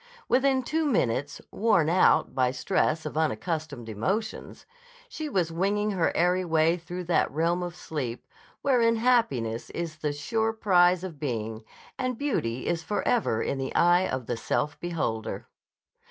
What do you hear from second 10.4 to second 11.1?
prize